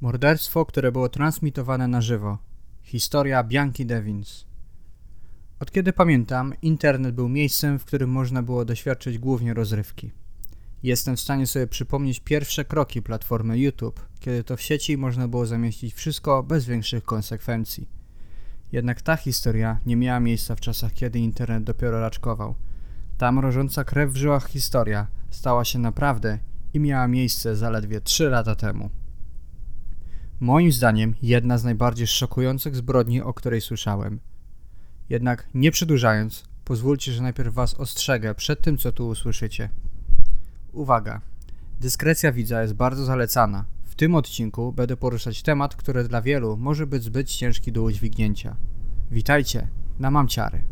[0.00, 2.38] Morderstwo, które było transmitowane na żywo.
[2.82, 4.46] Historia Bianki Devins.
[5.60, 10.12] Od kiedy pamiętam, internet był miejscem, w którym można było doświadczyć głównie rozrywki.
[10.82, 15.46] Jestem w stanie sobie przypomnieć pierwsze kroki platformy YouTube, kiedy to w sieci można było
[15.46, 17.88] zamieścić wszystko bez większych konsekwencji.
[18.72, 22.54] Jednak ta historia nie miała miejsca w czasach, kiedy internet dopiero raczkował.
[23.18, 26.38] Ta mrożąca krew w żyłach historia stała się naprawdę
[26.74, 28.90] i miała miejsce zaledwie 3 lata temu.
[30.40, 34.20] Moim zdaniem jedna z najbardziej szokujących zbrodni, o której słyszałem.
[35.08, 39.68] Jednak nie przedłużając, pozwólcie, że najpierw was ostrzegę przed tym, co tu usłyszycie.
[40.72, 41.20] Uwaga!
[41.80, 43.64] Dyskrecja widza jest bardzo zalecana.
[43.84, 48.56] W tym odcinku będę poruszać temat, który dla wielu może być zbyt ciężki do udźwignięcia.
[49.10, 49.68] Witajcie
[49.98, 50.62] na Mamciary.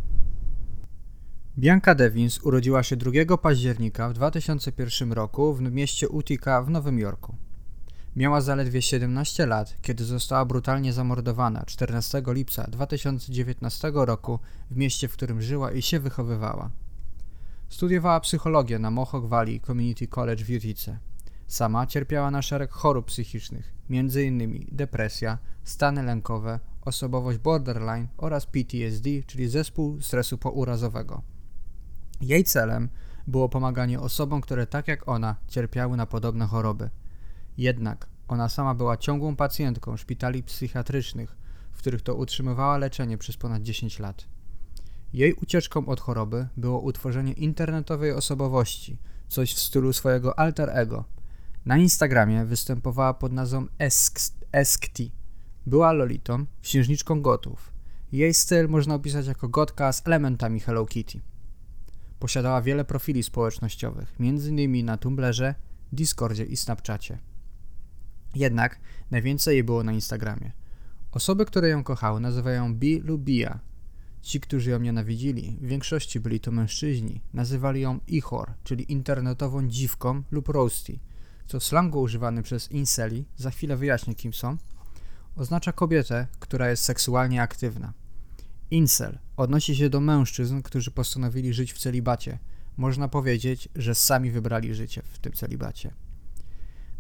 [1.59, 7.37] Bianca Devins urodziła się 2 października w 2001 roku w mieście Utica w Nowym Jorku.
[8.17, 14.39] Miała zaledwie 17 lat, kiedy została brutalnie zamordowana 14 lipca 2019 roku
[14.71, 16.71] w mieście, w którym żyła i się wychowywała.
[17.69, 20.99] Studiowała psychologię na Mohawk Valley Community College w Utice.
[21.47, 24.67] Sama cierpiała na szereg chorób psychicznych, m.in.
[24.73, 31.23] depresja, stany lękowe, osobowość borderline oraz PTSD, czyli zespół stresu pourazowego.
[32.21, 32.89] Jej celem
[33.27, 36.91] było pomaganie osobom, które tak jak ona cierpiały na podobne choroby.
[37.59, 41.37] Jednak ona sama była ciągłą pacjentką szpitali psychiatrycznych,
[41.73, 44.27] w których to utrzymywała leczenie przez ponad 10 lat.
[45.13, 51.05] Jej ucieczką od choroby było utworzenie internetowej osobowości, coś w stylu swojego alter ego.
[51.67, 53.67] Na Instagramie występowała pod nazwą
[54.53, 55.13] Eskti.
[55.67, 57.73] Była lolitą, księżniczką gotów.
[58.13, 61.21] Jej styl można opisać jako gotka z elementami Hello Kitty.
[62.19, 64.85] Posiadała wiele profili społecznościowych, m.in.
[64.85, 65.55] na Tumblrze,
[65.93, 67.19] Discordzie i Snapchacie.
[68.35, 70.53] Jednak najwięcej jej było na Instagramie.
[71.13, 73.61] Osoby, które ją kochały, nazywają Bi lub Bia.
[74.23, 80.23] Ci, którzy ją nienawidzili, w większości byli to mężczyźni, nazywali ją Ichor, czyli internetową dziwką
[80.31, 80.99] lub roasty,
[81.47, 84.57] co w slangu używany przez inceli, za chwilę wyjaśnię kim są,
[85.37, 87.93] oznacza kobietę, która jest seksualnie aktywna.
[88.71, 92.39] Incel odnosi się do mężczyzn, którzy postanowili żyć w celibacie.
[92.77, 95.95] Można powiedzieć, że sami wybrali życie w tym celibacie.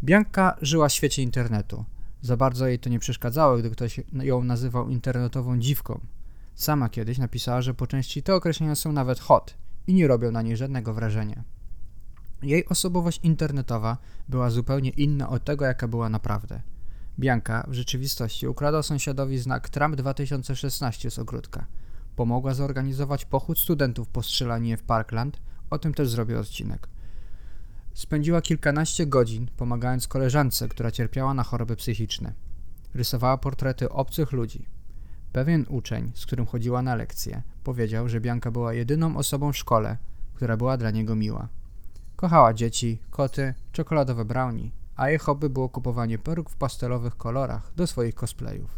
[0.05, 1.85] Bianka żyła w świecie internetu.
[2.23, 6.01] Za bardzo jej to nie przeszkadzało, gdy ktoś ją nazywał internetową dziwką.
[6.55, 9.55] Sama kiedyś napisała, że po części te określenia są nawet hot
[9.87, 11.45] i nie robią na niej żadnego wrażenia.
[12.43, 13.99] Jej osobowość internetowa
[14.29, 16.61] była zupełnie inna od tego, jaka była naprawdę.
[17.19, 21.67] Bianka w rzeczywistości ukradła sąsiadowi znak Trump 2016 z ogródka.
[22.17, 25.41] Pomogła zorganizować pochód studentów po strzelaninie w Parkland,
[25.71, 26.94] o tym też zrobię odcinek.
[27.95, 32.33] Spędziła kilkanaście godzin pomagając koleżance, która cierpiała na choroby psychiczne.
[32.95, 34.67] Rysowała portrety obcych ludzi.
[35.33, 39.97] Pewien uczeń, z którym chodziła na lekcje, powiedział, że Bianka była jedyną osobą w szkole,
[40.35, 41.49] która była dla niego miła.
[42.17, 47.87] Kochała dzieci, koty, czekoladowe brownie, a jej hobby było kupowanie peruk w pastelowych kolorach do
[47.87, 48.71] swoich cosplayów.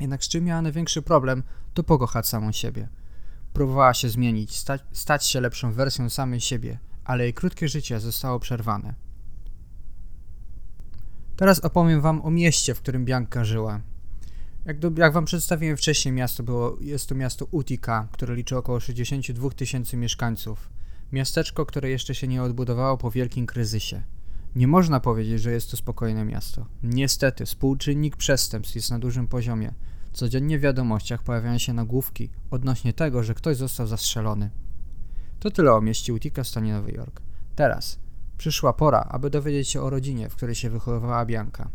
[0.00, 1.42] Jednak z czym miała największy problem,
[1.74, 2.88] to pokochać samą siebie.
[3.52, 8.40] Próbowała się zmienić, stać, stać się lepszą wersją samej siebie, ale jej krótkie życie zostało
[8.40, 8.94] przerwane.
[11.36, 13.80] Teraz opowiem wam o mieście, w którym Bianka żyła.
[14.64, 18.80] Jak, do, jak wam przedstawiłem wcześniej, miasto było, jest to miasto Utica, które liczy około
[18.80, 20.68] 62 tysięcy mieszkańców.
[21.12, 24.02] Miasteczko, które jeszcze się nie odbudowało po wielkim kryzysie.
[24.56, 26.66] Nie można powiedzieć, że jest to spokojne miasto.
[26.82, 29.74] Niestety, współczynnik przestępstw jest na dużym poziomie.
[30.12, 34.50] Codziennie w wiadomościach pojawiają się nagłówki odnośnie tego, że ktoś został zastrzelony.
[35.40, 37.20] To tyle o mieście Utica w stanie Nowy Jork.
[37.54, 37.98] Teraz
[38.38, 41.68] przyszła pora, aby dowiedzieć się o rodzinie, w której się wychowywała Bianka.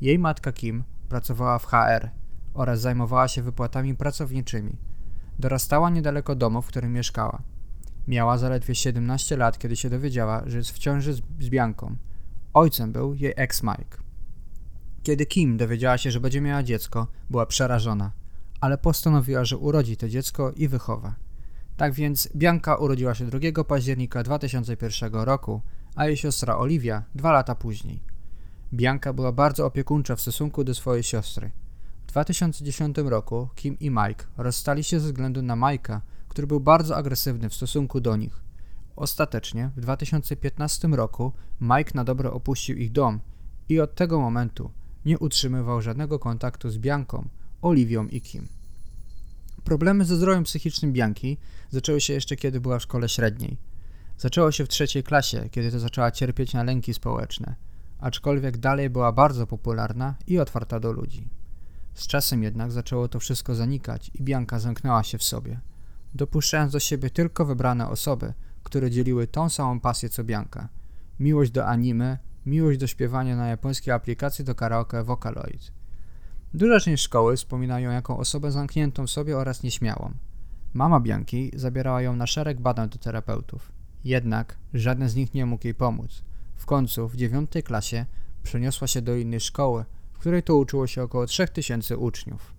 [0.00, 2.10] Jej matka Kim pracowała w HR
[2.54, 4.76] oraz zajmowała się wypłatami pracowniczymi.
[5.38, 7.42] Dorastała niedaleko domu, w którym mieszkała.
[8.08, 11.96] Miała zaledwie 17 lat, kiedy się dowiedziała, że jest w ciąży z, z Bianką.
[12.54, 13.98] Ojcem był jej ex Mike.
[15.02, 18.12] Kiedy Kim dowiedziała się, że będzie miała dziecko, była przerażona,
[18.60, 21.14] ale postanowiła, że urodzi to dziecko i wychowa.
[21.76, 25.60] Tak więc Bianka urodziła się 2 października 2001 roku,
[25.96, 28.00] a jej siostra Oliwia dwa lata później.
[28.74, 31.50] Bianka była bardzo opiekuńcza w stosunku do swojej siostry.
[32.06, 36.96] W 2010 roku Kim i Mike rozstali się ze względu na Mike'a, który był bardzo
[36.96, 38.42] agresywny w stosunku do nich.
[38.96, 43.20] Ostatecznie w 2015 roku Mike na dobre opuścił ich dom
[43.68, 44.70] i od tego momentu
[45.04, 47.28] nie utrzymywał żadnego kontaktu z Bianką,
[47.62, 48.48] Oliwią i Kim.
[49.64, 51.38] Problemy ze zdrowiem psychicznym Bianki
[51.70, 53.58] zaczęły się jeszcze kiedy była w szkole średniej.
[54.18, 57.54] Zaczęło się w trzeciej klasie, kiedy to zaczęła cierpieć na lęki społeczne,
[57.98, 61.28] aczkolwiek dalej była bardzo popularna i otwarta do ludzi.
[61.94, 65.60] Z czasem jednak zaczęło to wszystko zanikać i Bianka zamknęła się w sobie,
[66.14, 68.32] dopuszczając do siebie tylko wybrane osoby,
[68.62, 70.68] które dzieliły tą samą pasję co Bianka.
[71.20, 75.72] Miłość do anime, miłość do śpiewania na japońskiej aplikacji do karaoke Vocaloid.
[76.54, 80.12] Duża część szkoły wspomina ją jako osobę zamkniętą w sobie oraz nieśmiałą.
[80.74, 83.72] Mama Bianki zabierała ją na szereg badań do terapeutów.
[84.04, 86.22] Jednak żaden z nich nie mógł jej pomóc.
[86.56, 88.06] W końcu, w dziewiątej klasie,
[88.42, 92.54] przeniosła się do innej szkoły, w której to uczyło się około 3000 uczniów.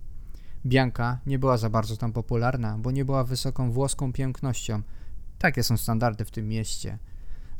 [0.65, 4.81] Bianka nie była za bardzo tam popularna, bo nie była wysoką włoską pięknością.
[5.39, 6.97] Takie są standardy w tym mieście.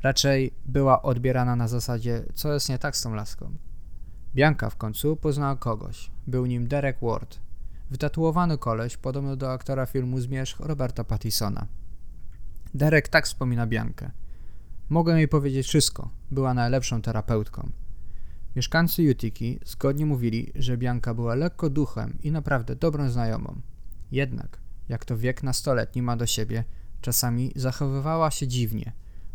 [0.03, 3.51] Raczej była odbierana na zasadzie, co jest nie tak z tą laską.
[4.35, 6.11] Bianka w końcu poznała kogoś.
[6.27, 7.39] Był nim Derek Ward.
[7.91, 11.67] Wytatuowany koleś, podobny do aktora filmu Zmierzch Roberta Pattisona.
[12.73, 14.11] Derek tak wspomina Biankę.
[14.89, 16.09] Mogę jej powiedzieć wszystko.
[16.31, 17.69] Była najlepszą terapeutką.
[18.55, 23.61] Mieszkańcy Utiki zgodnie mówili, że Bianka była lekko duchem i naprawdę dobrą znajomą.
[24.11, 24.59] Jednak,
[24.89, 26.63] jak to wiek nastoletni ma do siebie,
[27.01, 28.91] czasami zachowywała się dziwnie.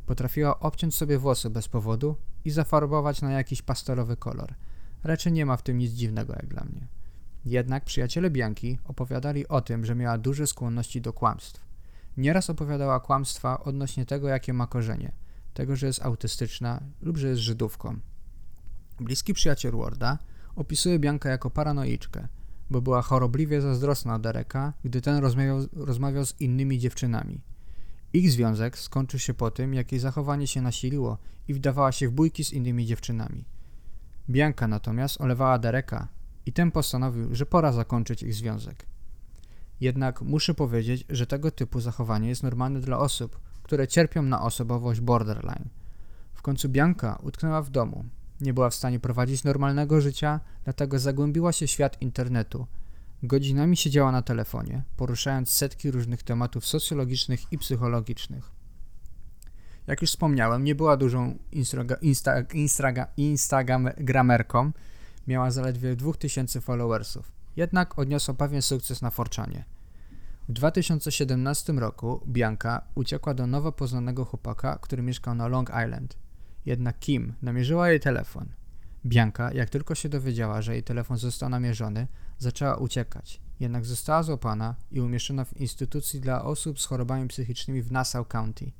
[0.06, 4.54] Potrafiła obciąć sobie włosy bez powodu i zafarbować na jakiś pastelowy kolor.
[5.04, 6.86] Raczej nie ma w tym nic dziwnego jak dla mnie.
[7.44, 11.64] Jednak przyjaciele Bianki opowiadali o tym, że miała duże skłonności do kłamstw.
[12.16, 15.12] Nieraz opowiadała kłamstwa odnośnie tego, jakie ma korzenie,
[15.54, 17.98] tego, że jest autystyczna lub że jest Żydówką.
[19.00, 20.18] Bliski przyjaciel Warda
[20.56, 22.28] opisuje Biankę jako paranoiczkę,
[22.70, 27.40] bo była chorobliwie zazdrosna Dereka, gdy ten rozmawiał, rozmawiał z innymi dziewczynami.
[28.12, 31.18] Ich związek skończył się po tym, jak jej zachowanie się nasiliło
[31.48, 33.44] i wdawała się w bójki z innymi dziewczynami.
[34.30, 36.08] Bianka natomiast olewała Dereka
[36.46, 38.86] i ten postanowił, że pora zakończyć ich związek.
[39.80, 45.00] Jednak muszę powiedzieć, że tego typu zachowanie jest normalne dla osób, które cierpią na osobowość
[45.00, 45.68] borderline.
[46.34, 48.04] W końcu Bianka utknęła w domu.
[48.40, 52.66] Nie była w stanie prowadzić normalnego życia, dlatego zagłębiła się w świat internetu.
[53.22, 58.57] Godzinami siedziała na telefonie, poruszając setki różnych tematów socjologicznych i psychologicznych.
[59.88, 61.38] Jak już wspomniałem, nie była dużą
[62.02, 64.72] insta, insta, instagramerką,
[65.26, 67.32] miała zaledwie 2000 followersów.
[67.56, 69.64] Jednak odniosła pewien sukces na Forczanie.
[70.48, 76.16] W 2017 roku Bianka uciekła do nowo poznanego chłopaka, który mieszkał na Long Island.
[76.66, 78.48] Jednak Kim namierzyła jej telefon.
[79.06, 82.06] Bianka, jak tylko się dowiedziała, że jej telefon został namierzony,
[82.38, 83.40] zaczęła uciekać.
[83.60, 88.72] Jednak została złapana i umieszczona w instytucji dla osób z chorobami psychicznymi w Nassau County.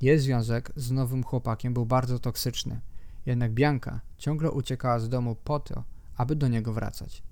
[0.00, 2.80] Jej związek z nowym chłopakiem był bardzo toksyczny.
[3.26, 5.84] Jednak Bianka ciągle uciekała z domu po to,
[6.16, 7.22] aby do niego wracać.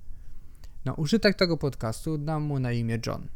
[0.85, 3.29] Na użytek tego podcastu dam mu na imię John.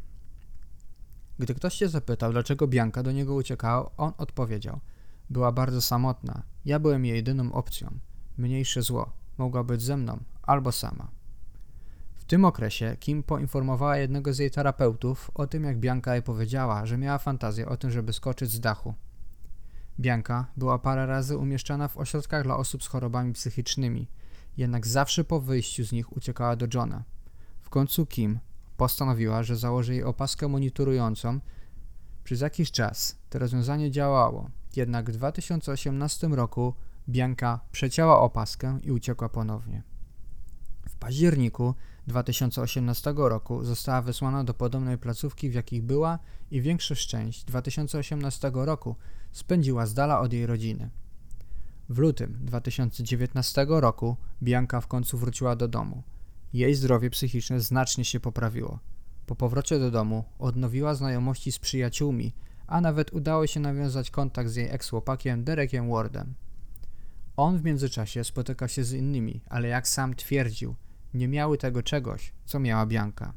[1.38, 4.80] Gdy ktoś się zapytał, dlaczego Bianka do niego uciekała, on odpowiedział:
[5.30, 6.42] Była bardzo samotna.
[6.64, 7.98] Ja byłem jej jedyną opcją.
[8.38, 9.12] Mniejsze zło.
[9.38, 11.10] Mogła być ze mną albo sama.
[12.14, 16.86] W tym okresie Kim poinformowała jednego z jej terapeutów o tym, jak Bianka jej powiedziała,
[16.86, 18.94] że miała fantazję o tym, żeby skoczyć z dachu.
[20.00, 24.08] Bianka była parę razy umieszczana w ośrodkach dla osób z chorobami psychicznymi,
[24.56, 27.04] jednak zawsze po wyjściu z nich uciekała do Johna.
[27.60, 28.38] W końcu Kim
[28.76, 31.40] postanowiła, że założy jej opaskę monitorującą.
[32.24, 36.74] Przez jakiś czas to rozwiązanie działało, jednak w 2018 roku
[37.08, 39.82] Bianka przecięła opaskę i uciekła ponownie.
[40.88, 41.74] W październiku
[42.08, 46.18] 2018 roku została wysłana do podobnej placówki, w jakich była
[46.50, 48.96] i większość część 2018 roku
[49.32, 50.90] spędziła z dala od jej rodziny.
[51.88, 56.02] W lutym 2019 roku Bianka w końcu wróciła do domu.
[56.52, 58.78] Jej zdrowie psychiczne znacznie się poprawiło.
[59.26, 62.34] Po powrocie do domu odnowiła znajomości z przyjaciółmi,
[62.66, 66.34] a nawet udało się nawiązać kontakt z jej eks-łopakiem Derekiem Wardem.
[67.36, 70.74] On w międzyczasie spotyka się z innymi, ale jak sam twierdził,
[71.14, 73.32] nie miały tego czegoś, co miała Bianka.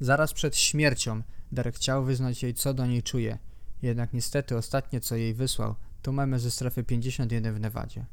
[0.00, 3.38] Zaraz przed śmiercią Derek chciał wyznać jej, co do niej czuje,
[3.82, 8.06] jednak niestety ostatnie, co jej wysłał, to memy ze strefy 51 w Nevadzie.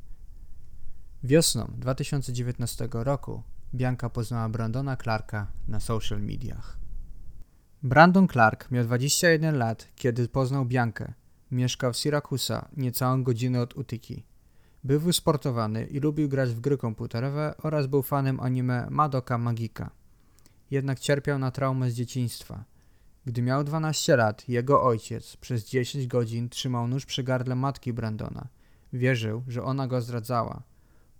[1.24, 6.80] Wiosną 2019 roku Bianka poznała Brandona Clarka na social mediach.
[7.84, 11.14] Brandon Clark miał 21 lat, kiedy poznał Biankę.
[11.52, 14.24] Mieszkał w Syrakusa, niecałą godzinę od Utiki.
[14.84, 19.92] Był wysportowany i lubił grać w gry komputerowe oraz był fanem anime Madoka Magika.
[20.72, 22.64] Jednak cierpiał na traumę z dzieciństwa.
[23.26, 28.48] Gdy miał 12 lat, jego ojciec przez 10 godzin trzymał nóż przy gardle matki Brandona.
[28.94, 30.64] Wierzył, że ona go zdradzała.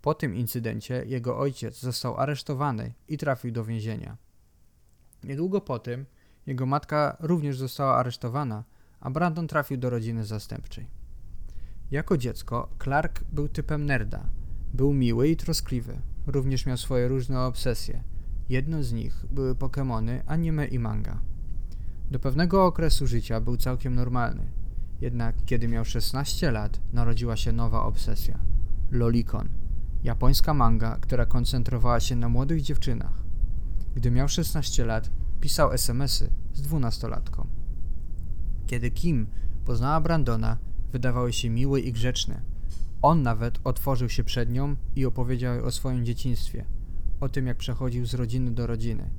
[0.02, 4.16] Po tym incydencie jego ojciec został aresztowany i trafił do więzienia.
[5.24, 6.06] Niedługo po tym
[6.46, 8.64] jego matka również została aresztowana,
[9.00, 10.99] a Brandon trafił do rodziny zastępczej.
[11.90, 14.28] Jako dziecko Clark był typem nerda.
[14.74, 16.00] Był miły i troskliwy.
[16.26, 18.02] Również miał swoje różne obsesje.
[18.48, 21.20] Jedną z nich były Pokémony, anime i manga.
[22.10, 24.46] Do pewnego okresu życia był całkiem normalny.
[25.00, 28.38] Jednak kiedy miał 16 lat, narodziła się nowa obsesja.
[28.90, 29.48] Lolicon.
[30.02, 33.22] Japońska manga, która koncentrowała się na młodych dziewczynach.
[33.94, 37.46] Gdy miał 16 lat, pisał SMSy z dwunastolatką.
[38.66, 39.26] Kiedy Kim
[39.64, 40.56] poznała Brandona,
[40.92, 42.40] wydawały się miłe i grzeczne.
[43.02, 46.64] On nawet otworzył się przed nią i opowiedział o swoim dzieciństwie,
[47.20, 49.10] o tym jak przechodził z rodziny do rodziny.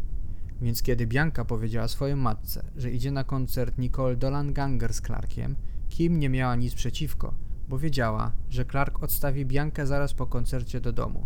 [0.61, 5.55] Więc kiedy Bianka powiedziała swojej matce, że idzie na koncert Nicole Dolan Ganger z Clarkiem,
[5.89, 7.33] Kim nie miała nic przeciwko,
[7.69, 11.25] bo wiedziała, że Clark odstawi Biankę zaraz po koncercie do domu.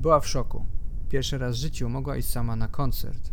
[0.00, 0.66] Była w szoku.
[1.08, 3.32] Pierwszy raz w życiu mogła iść sama na koncert.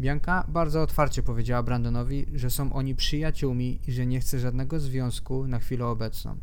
[0.00, 5.46] Bianka bardzo otwarcie powiedziała Brandonowi, że są oni przyjaciółmi i że nie chce żadnego związku
[5.46, 6.36] na chwilę obecną.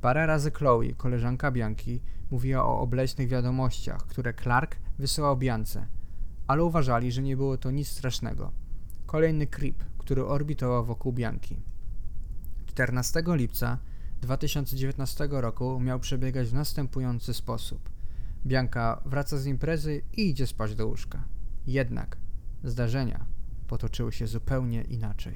[0.00, 5.86] Parę razy Chloe, koleżanka Bianki, mówiła o obleśnych wiadomościach, które Clark wysyłał Biance,
[6.46, 8.52] ale uważali, że nie było to nic strasznego.
[9.06, 11.56] Kolejny creep, który orbitował wokół Bianki.
[12.66, 13.78] 14 lipca
[14.20, 17.90] 2019 roku miał przebiegać w następujący sposób.
[18.46, 21.24] Bianka wraca z imprezy i idzie spać do łóżka.
[21.66, 22.23] Jednak
[22.64, 23.24] zdarzenia
[23.68, 25.34] potoczyły się zupełnie inaczej.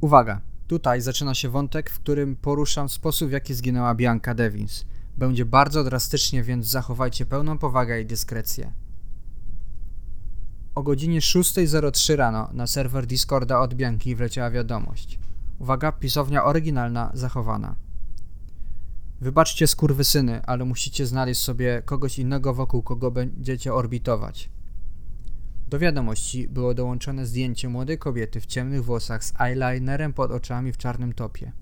[0.00, 0.40] Uwaga!
[0.66, 4.84] Tutaj zaczyna się wątek, w którym poruszam sposób, w jaki zginęła Bianka Devins.
[5.16, 8.72] Będzie bardzo drastycznie, więc zachowajcie pełną powagę i dyskrecję.
[10.74, 15.18] O godzinie 6.03 rano na serwer Discorda od Bianki wleciała wiadomość.
[15.58, 17.76] Uwaga, pisownia oryginalna zachowana.
[19.20, 24.50] Wybaczcie skurwysyny, ale musicie znaleźć sobie kogoś innego wokół kogo będziecie orbitować.
[25.68, 30.76] Do wiadomości było dołączone zdjęcie młodej kobiety w ciemnych włosach z eyelinerem pod oczami w
[30.76, 31.52] czarnym topie.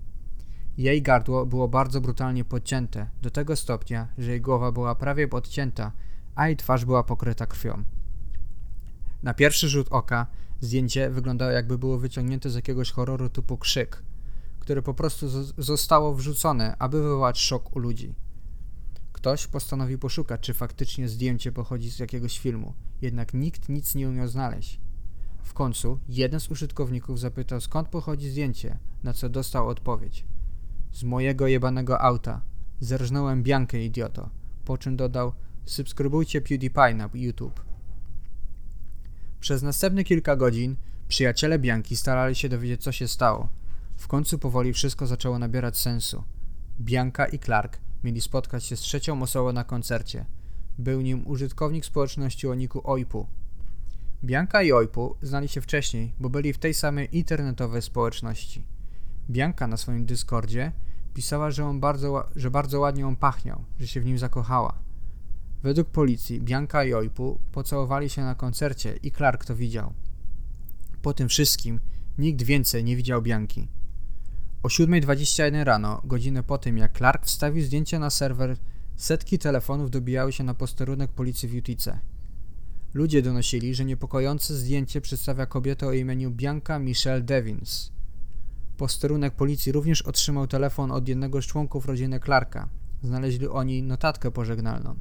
[0.77, 5.91] Jej gardło było bardzo brutalnie podcięte, do tego stopnia, że jej głowa była prawie podcięta,
[6.35, 7.83] a jej twarz była pokryta krwią.
[9.23, 10.27] Na pierwszy rzut oka
[10.61, 14.03] zdjęcie wyglądało jakby było wyciągnięte z jakiegoś horroru typu krzyk,
[14.59, 18.15] które po prostu zostało wrzucone, aby wywołać szok u ludzi.
[19.11, 24.27] Ktoś postanowił poszukać, czy faktycznie zdjęcie pochodzi z jakiegoś filmu, jednak nikt nic nie umiał
[24.27, 24.79] znaleźć.
[25.43, 30.25] W końcu jeden z użytkowników zapytał, skąd pochodzi zdjęcie, na co dostał odpowiedź.
[30.91, 32.41] Z mojego jebanego auta.
[32.79, 34.29] Zerżnąłem Biankę, idioto.
[34.65, 35.33] Po czym dodał,
[35.65, 37.65] subskrybujcie PewDiePie na YouTube.
[39.39, 40.75] Przez następne kilka godzin
[41.07, 43.49] przyjaciele Bianki starali się dowiedzieć, co się stało.
[43.97, 46.23] W końcu powoli wszystko zaczęło nabierać sensu.
[46.81, 50.25] Bianka i Clark mieli spotkać się z trzecią osobą na koncercie.
[50.77, 53.27] Był nim użytkownik społeczności o niku Oipu.
[54.23, 58.65] Bianka i Oipu znali się wcześniej, bo byli w tej samej internetowej społeczności.
[59.29, 60.71] Bianka na swoim Discordzie
[61.13, 64.79] pisała, że, on bardzo, że bardzo ładnie on pachniał, że się w nim zakochała.
[65.63, 69.93] Według policji Bianka i Oipu pocałowali się na koncercie i Clark to widział.
[71.01, 71.79] Po tym wszystkim
[72.17, 73.67] nikt więcej nie widział Bianki.
[74.63, 78.57] O 7.21 rano, godzinę po tym jak Clark wstawił zdjęcie na serwer,
[78.95, 81.99] setki telefonów dobijały się na posterunek policji w Utice.
[82.93, 87.91] Ludzie donosili, że niepokojące zdjęcie przedstawia kobietę o imieniu Bianca Michelle Devins.
[88.77, 92.69] Posterunek policji również otrzymał telefon od jednego z członków rodziny Clarka.
[93.03, 94.95] Znaleźli oni notatkę pożegnalną.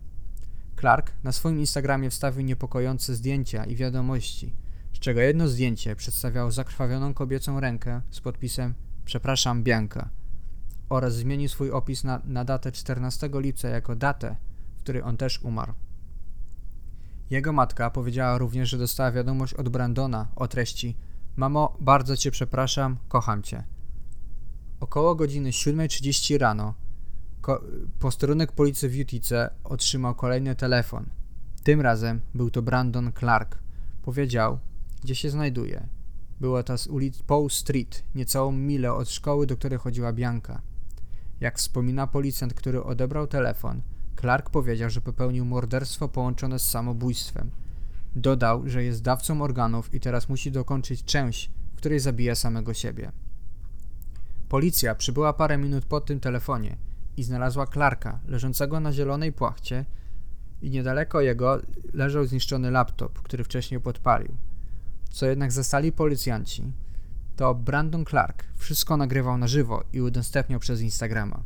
[0.80, 4.54] Clark na swoim Instagramie wstawił niepokojące zdjęcia i wiadomości,
[4.92, 8.74] z czego jedno zdjęcie przedstawiało zakrwawioną kobiecą rękę z podpisem
[9.04, 10.23] Przepraszam Bianka
[10.94, 14.36] oraz zmienił swój opis na, na datę 14 lipca jako datę,
[14.76, 15.72] w której on też umarł.
[17.30, 20.96] Jego matka powiedziała również, że dostała wiadomość od Brandona o treści
[21.36, 23.64] Mamo, bardzo cię przepraszam, kocham cię.
[24.80, 26.74] Około godziny 7.30 rano
[27.98, 31.06] posterunek policji w Utice otrzymał kolejny telefon.
[31.62, 33.58] Tym razem był to Brandon Clark.
[34.02, 34.58] Powiedział,
[35.02, 35.88] gdzie się znajduje.
[36.40, 40.62] Była to z ulic Paul Street, niecałą milę od szkoły, do której chodziła Bianka.
[41.44, 43.82] Jak wspomina policjant, który odebrał telefon,
[44.20, 47.50] Clark powiedział, że popełnił morderstwo połączone z samobójstwem.
[48.16, 53.12] Dodał, że jest dawcą organów i teraz musi dokończyć część, w której zabija samego siebie.
[54.48, 56.76] Policja przybyła parę minut po tym telefonie
[57.16, 59.84] i znalazła Clarka, leżącego na zielonej płachcie
[60.62, 61.60] i niedaleko jego
[61.92, 64.36] leżał zniszczony laptop, który wcześniej podpalił.
[65.10, 66.72] Co jednak zastali policjanci,
[67.36, 71.42] to Brandon Clark wszystko nagrywał na żywo i udostępniał przez Instagrama.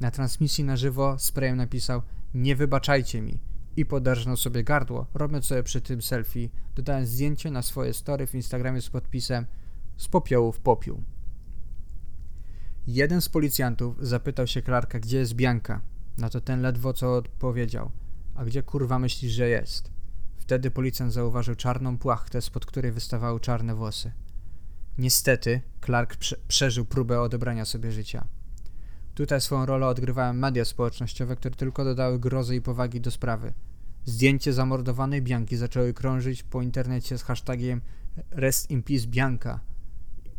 [0.00, 2.02] Na transmisji na żywo sprayem napisał
[2.34, 3.38] nie wybaczajcie mi
[3.76, 8.34] i podarżnął sobie gardło, robiąc sobie przy tym selfie, dodając zdjęcie na swoje story w
[8.34, 9.46] Instagramie z podpisem
[9.96, 11.02] z popiołu w popiół.
[12.86, 15.80] Jeden z policjantów zapytał się Clarka, gdzie jest Bianka.
[16.18, 17.90] Na to ten ledwo co odpowiedział.
[18.34, 19.90] A gdzie kurwa myślisz, że jest?
[20.36, 24.12] Wtedy policjant zauważył czarną płachtę, spod której wystawały czarne włosy.
[24.98, 28.24] Niestety, Clark prze przeżył próbę odebrania sobie życia.
[29.14, 33.52] Tutaj swoją rolę odgrywają media społecznościowe, które tylko dodały grozy i powagi do sprawy.
[34.04, 37.80] Zdjęcie zamordowanej Bianki zaczęły krążyć po internecie z hashtagiem
[38.30, 39.60] Rest in Peace Bianka.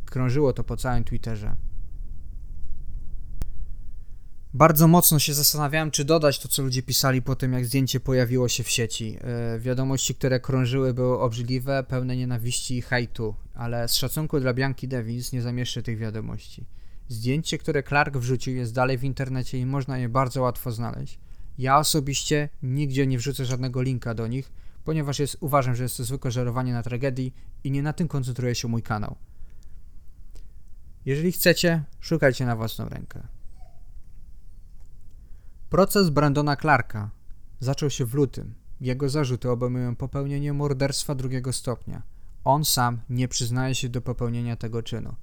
[0.06, 1.56] Krążyło to po całym Twitterze.
[4.56, 8.48] Bardzo mocno się zastanawiałem, czy dodać to, co ludzie pisali po tym, jak zdjęcie pojawiło
[8.48, 9.12] się w sieci.
[9.54, 14.88] Yy, wiadomości, które krążyły, były obrzydliwe, pełne nienawiści i hejtu, ale z szacunku dla Bianki
[14.88, 16.66] Davis nie zamieszczę tych wiadomości.
[17.08, 21.20] Zdjęcie, które Clark wrzucił, jest dalej w internecie i można je bardzo łatwo znaleźć.
[21.58, 24.52] Ja osobiście nigdzie nie wrzucę żadnego linka do nich,
[24.84, 27.34] ponieważ jest, uważam, że jest to zwykłe żerowanie na tragedii
[27.64, 29.16] i nie na tym koncentruje się mój kanał.
[31.06, 33.33] Jeżeli chcecie, szukajcie na własną rękę.
[35.74, 37.10] Proces Brandona Clarka
[37.60, 38.56] zaczął się w lutym.
[38.82, 42.02] Jego zarzuty obejmują popełnienie morderstwa drugiego stopnia.
[42.44, 45.16] On sam nie przyznaje się do popełnienia tego czynu.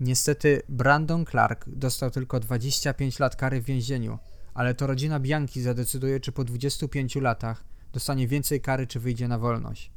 [0.00, 4.18] Niestety Brandon Clark dostał tylko 25 lat kary w więzieniu,
[4.54, 9.38] ale to rodzina Bianki zadecyduje, czy po 25 latach dostanie więcej kary, czy wyjdzie na
[9.38, 9.92] wolność.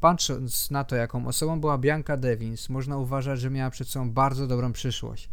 [0.00, 4.46] Patrząc na to, jaką osobą była Bianka Devins, można uważać, że miała przed sobą bardzo
[4.46, 5.30] dobrą przyszłość.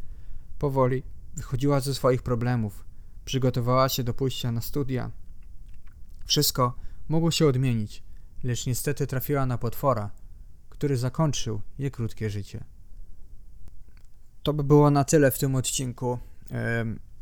[0.60, 1.04] Powoli
[1.36, 2.89] wychodziła ze swoich problemów,
[3.30, 5.12] przygotowała się do pójścia na studia.
[6.26, 6.76] Wszystko
[7.10, 8.04] mogło się odmienić,
[8.44, 10.12] lecz niestety trafiła na potwora,
[10.70, 12.64] który zakończył jej krótkie życie.
[14.44, 16.20] To by było na tyle w tym odcinku.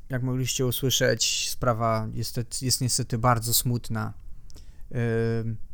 [0.10, 4.14] Jak mogliście usłyszeć, sprawa jest, jest niestety bardzo smutna.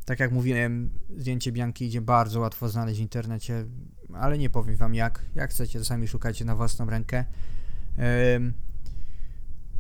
[0.06, 3.66] Tak jak mówiłem, zdjęcie Bianki idzie bardzo łatwo znaleźć w internecie,
[4.14, 5.26] ale nie powiem wam jak.
[5.36, 7.26] Jak chcecie, sami szukajcie na własną rękę.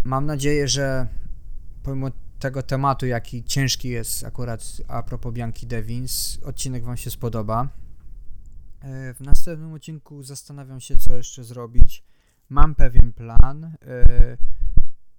[0.03, 1.07] Mam nadzieję, że
[1.83, 7.69] pomimo tego tematu, jaki ciężki jest akurat a propos Bianki Devins, odcinek wam się spodoba.
[9.13, 12.03] W następnym odcinku zastanawiam się, co jeszcze zrobić.
[12.49, 14.37] Mam pewien plan yy,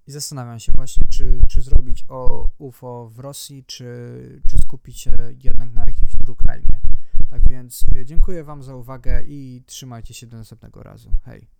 [0.06, 5.10] i zastanawiam się właśnie, czy, czy zrobić o UFO w Rosji, czy, czy skupić się
[5.44, 6.80] jednak na jakimś true crime.
[7.30, 11.10] Tak więc yy, dziękuję Wam za uwagę i trzymajcie się do następnego razu.
[11.24, 11.53] Hej!